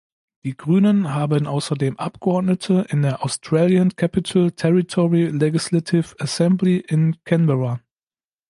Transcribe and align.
Die 0.43 0.57
Grünen 0.57 1.13
haben 1.13 1.45
außerdem 1.45 1.99
Abgeordnete 1.99 2.87
in 2.89 3.03
der 3.03 3.23
"Australian 3.23 3.95
Capital 3.95 4.49
Territory 4.49 5.27
Legislative 5.27 6.15
Assembly" 6.17 6.77
in 6.77 7.23
Canberra. 7.23 7.79